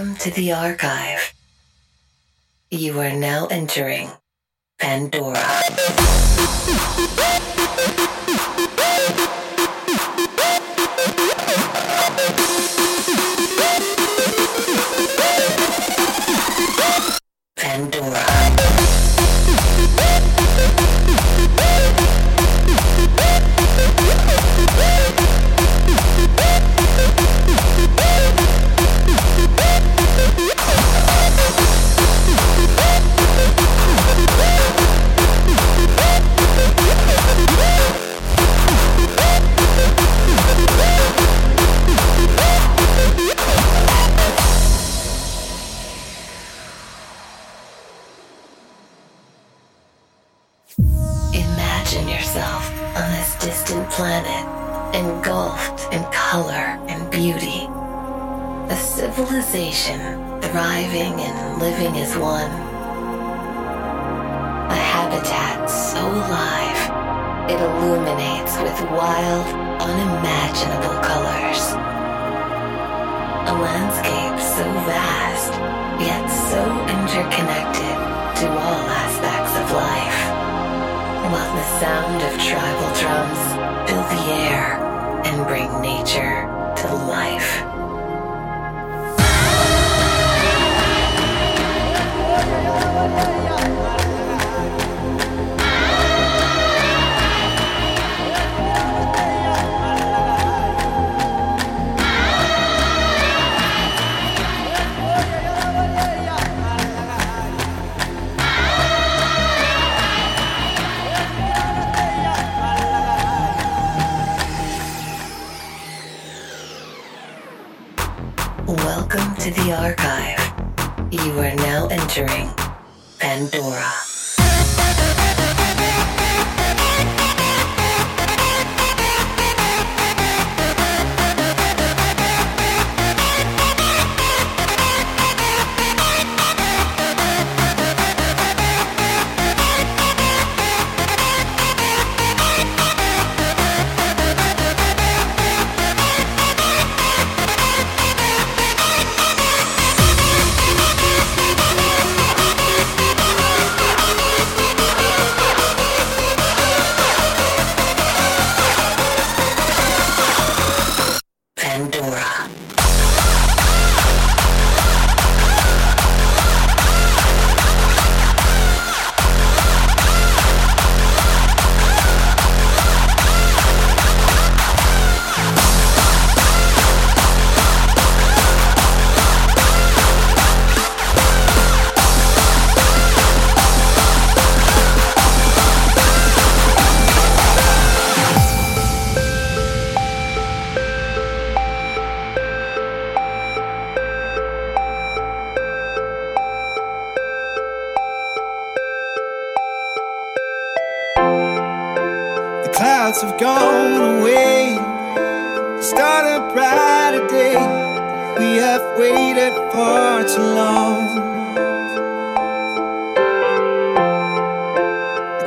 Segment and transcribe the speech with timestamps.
[0.00, 1.34] Welcome to the archive.
[2.70, 4.08] You are now entering
[4.78, 5.36] Pandora.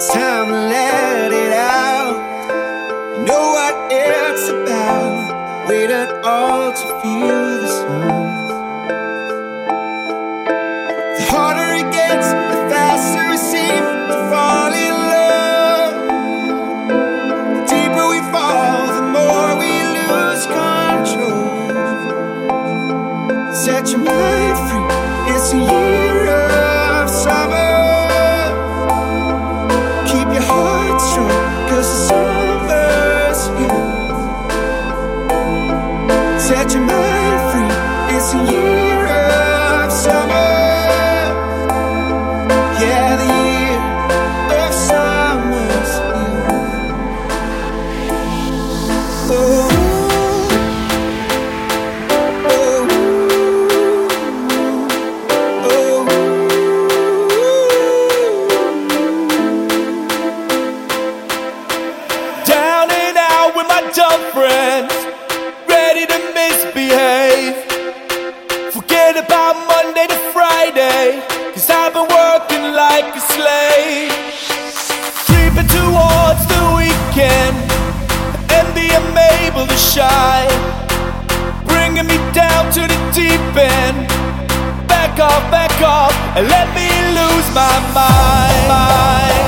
[0.06, 2.18] It's time to let it out.
[3.16, 5.70] You know what it's about.
[5.70, 8.52] Waited all to feel the songs.
[11.16, 15.96] The harder it gets, the faster we seem to fall in love.
[17.56, 21.48] The deeper we fall, the more we lose control.
[23.56, 24.84] Set your mind free.
[25.34, 25.93] It's you.
[85.34, 86.88] Back off, back off, and let me
[87.18, 89.43] lose my mind,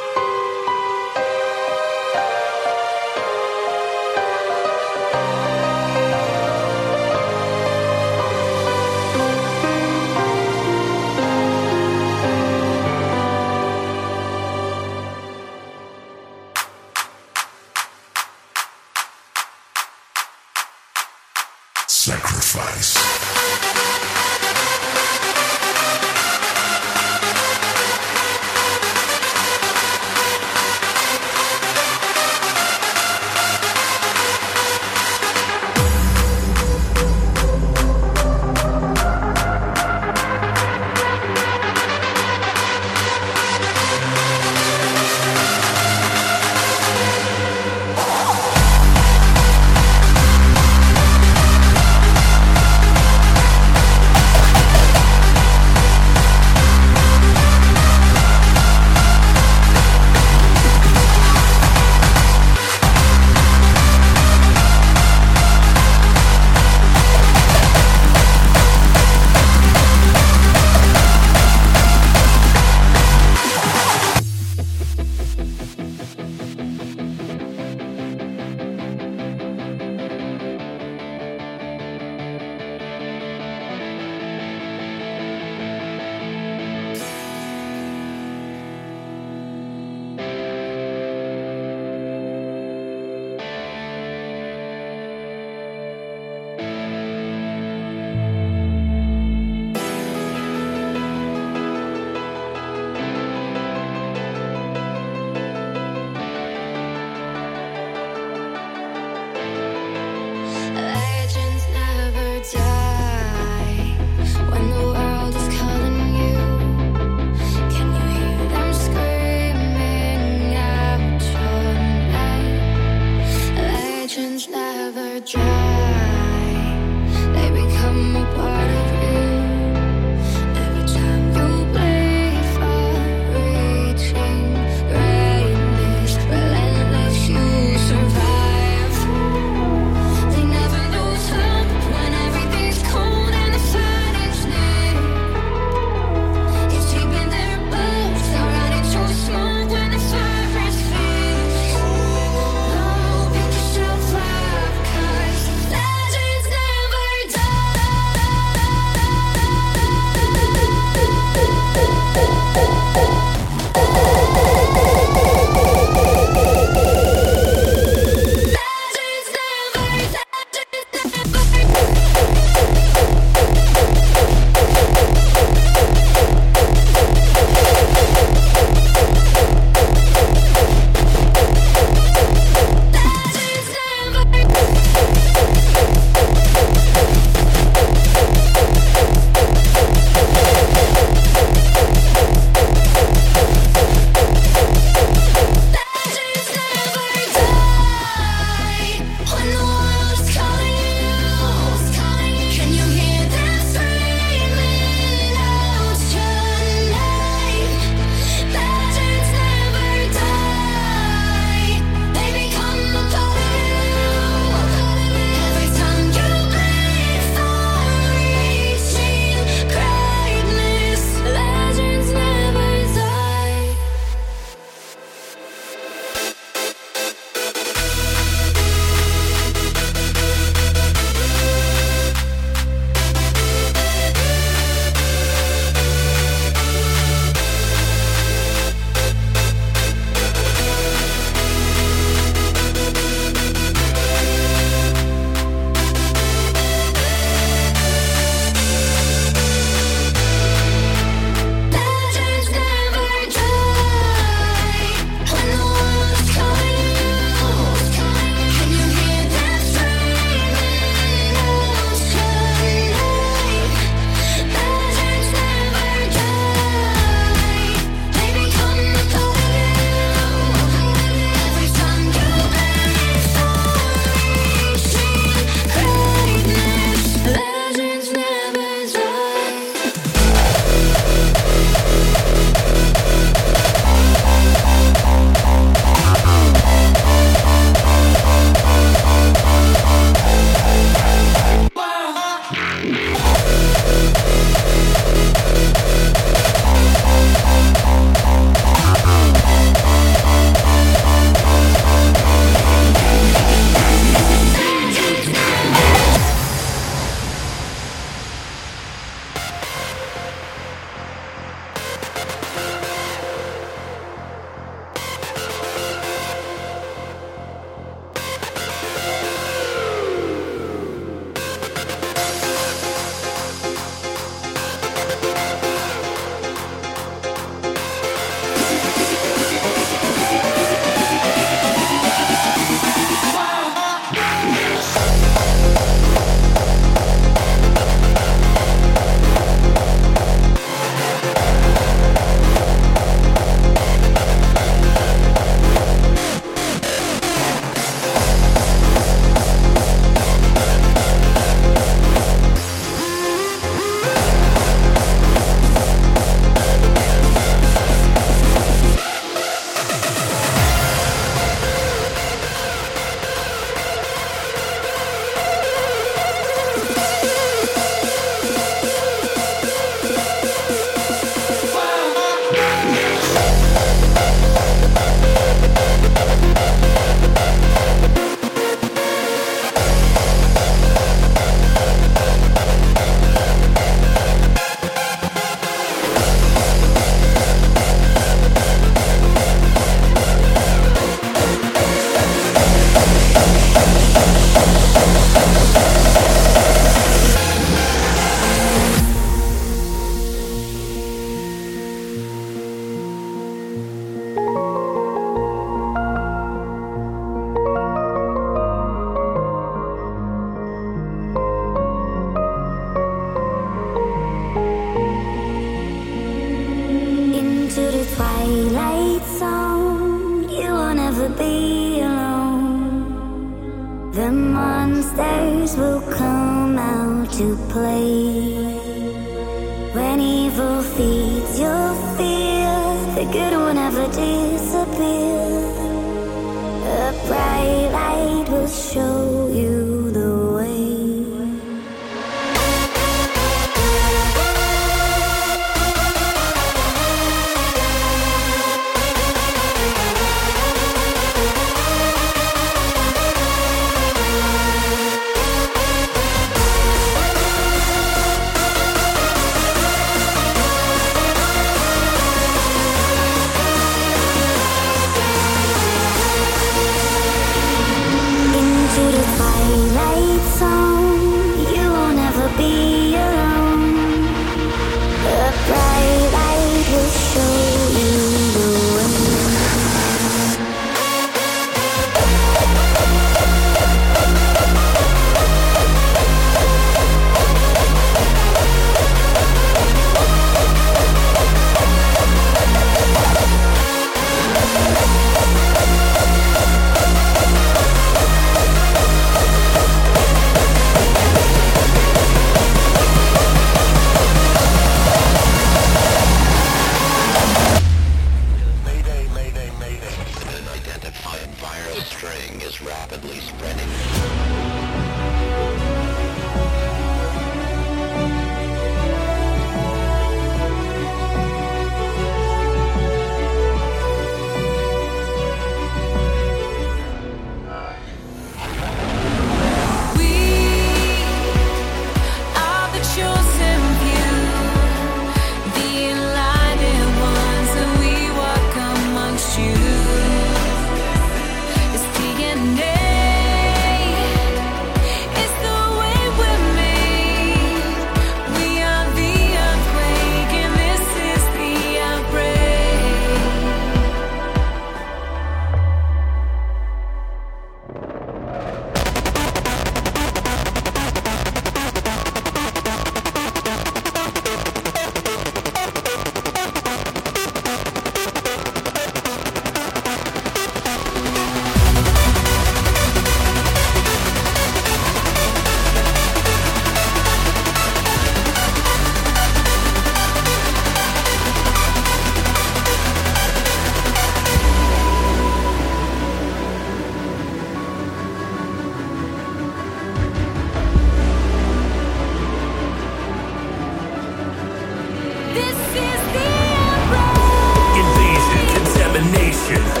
[599.71, 600.00] contamination,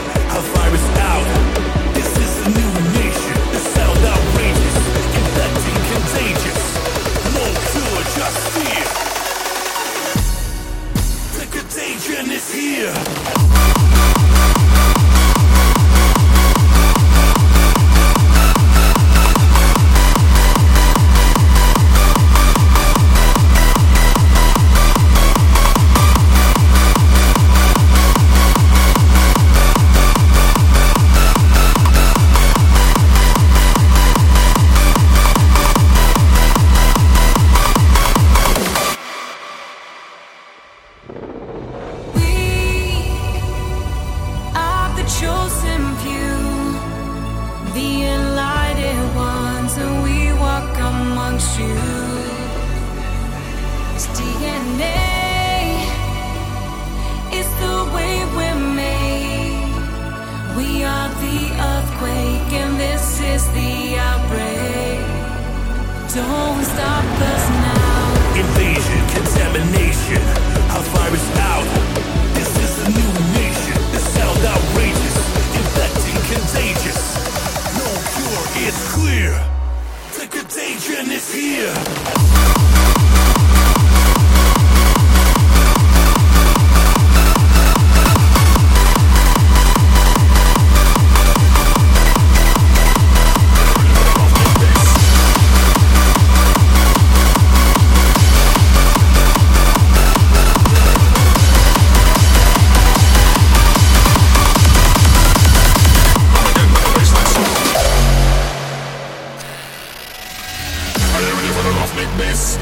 [112.01, 112.57] roughneck bass?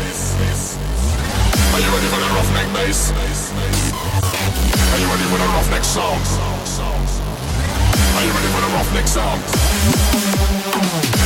[1.72, 3.12] Are you ready for the roughneck bass?
[3.16, 6.20] Are you ready for the roughneck sound?
[8.20, 9.40] Are you ready for the roughneck sound?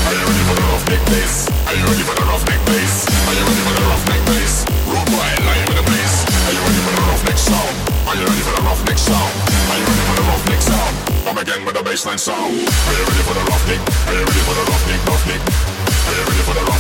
[0.06, 1.50] Are you ready for the roughneck bass?
[1.66, 3.10] Are you ready for the roughneck bass?
[3.10, 4.66] Are you ready for the roughneck bass?
[4.86, 6.16] Rude boy, lion in the place.
[6.46, 7.76] Are you ready for the roughneck sound?
[8.06, 9.34] Are you ready for the roughneck sound?
[9.74, 10.94] Are you ready for the roughneck sound?
[11.26, 12.54] Come again with the bassline sound.
[12.62, 13.82] Are you ready for the roughneck?
[14.06, 15.83] Are you ready for the roughneck, roughneck?
[16.04, 16.74] parity for the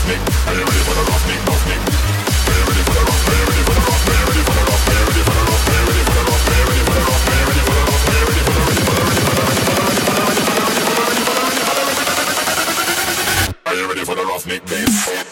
[14.45, 15.22] Make this.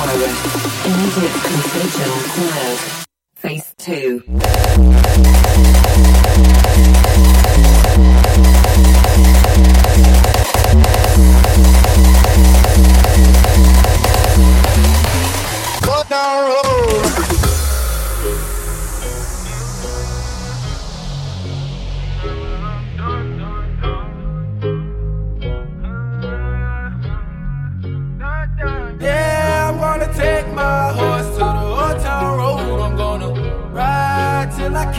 [0.00, 2.80] Immediate contagion required.
[3.34, 4.22] Phase 2.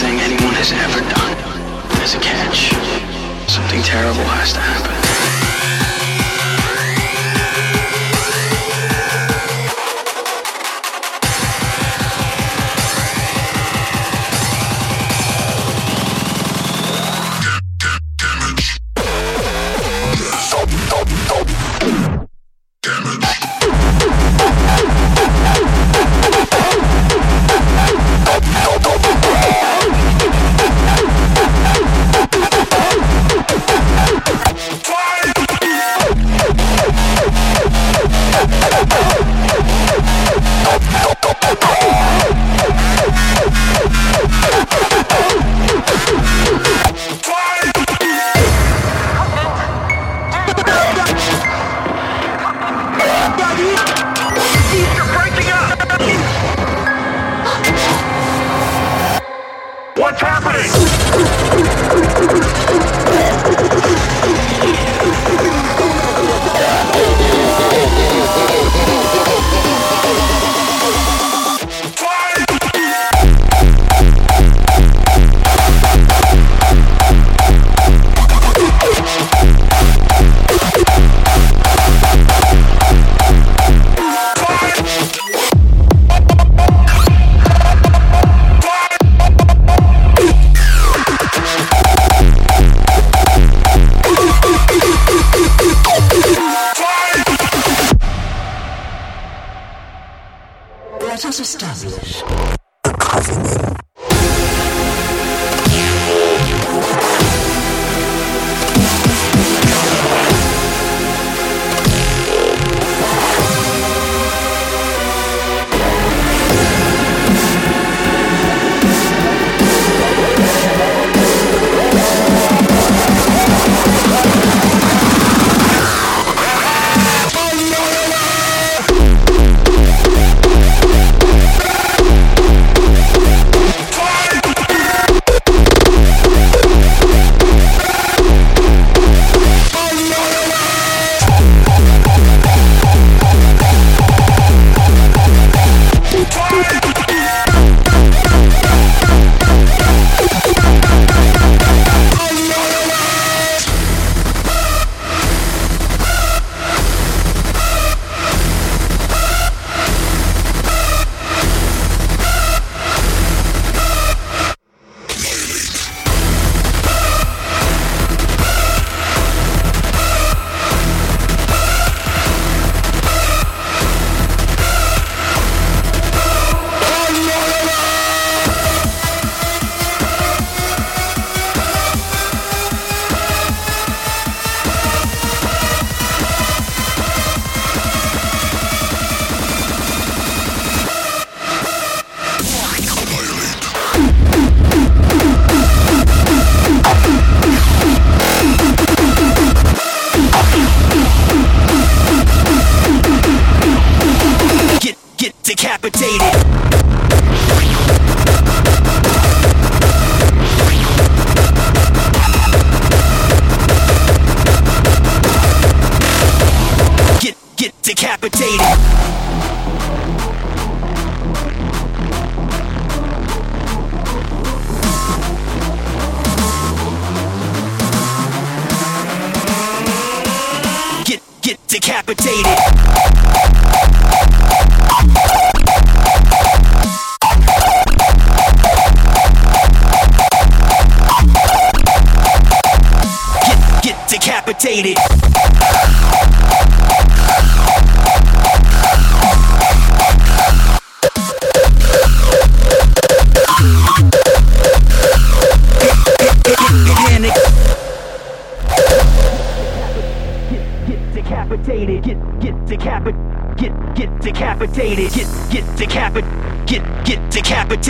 [0.00, 1.96] thing anyone has ever done.
[1.96, 2.68] There's a catch.
[3.50, 5.05] Something terrible has to happen.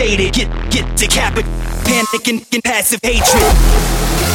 [0.07, 0.33] Decapitated.
[0.33, 1.51] Get get decapitated.
[1.85, 4.26] Panic and, and passive hatred.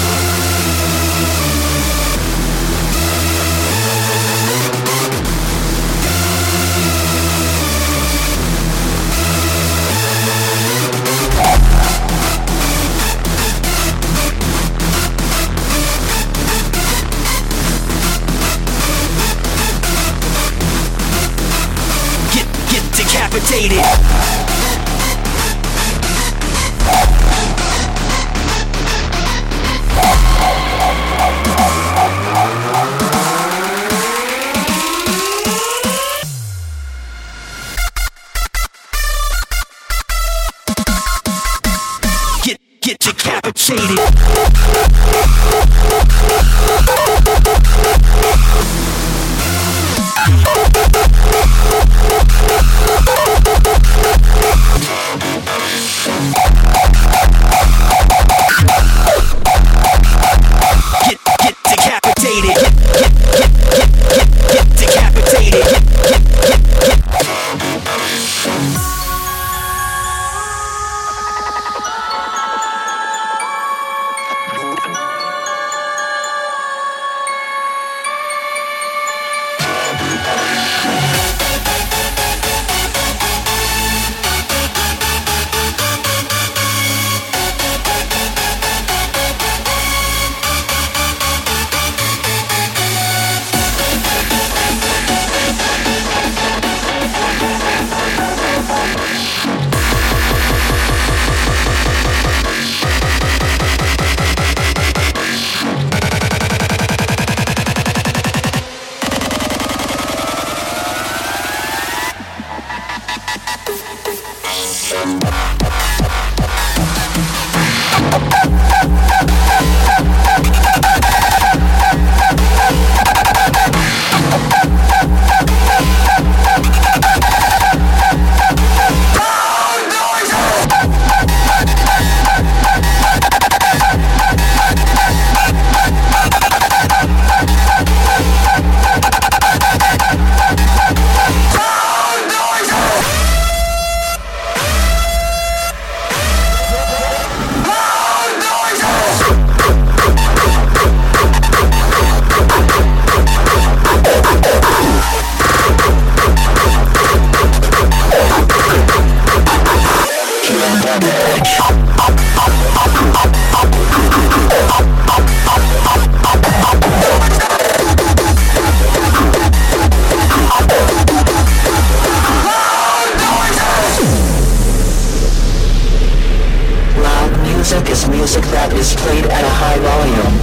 [178.22, 180.38] music that is played at a high volume,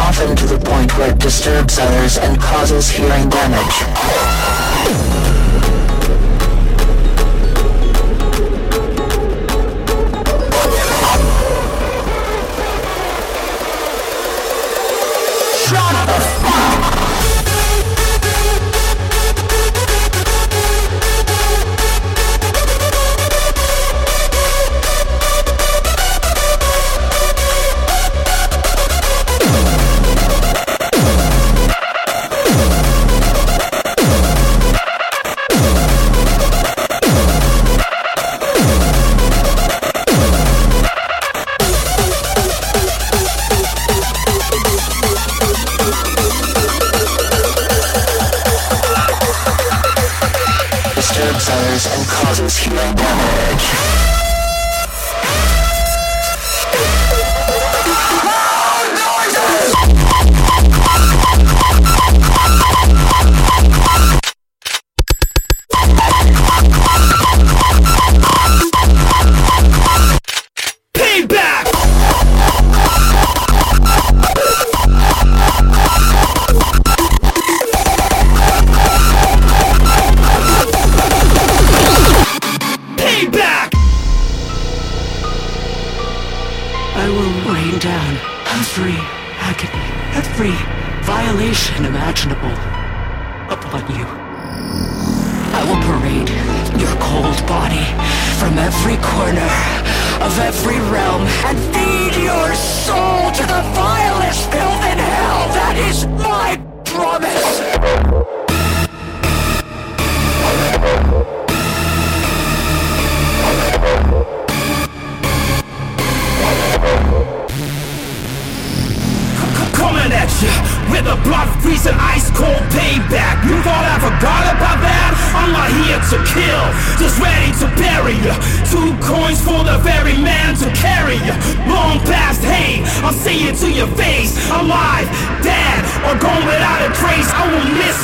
[0.00, 5.43] often to the point where it disturbs others and causes hearing damage.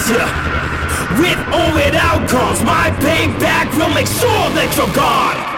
[0.09, 5.50] With or without cause, my payback will make sure that you're gone.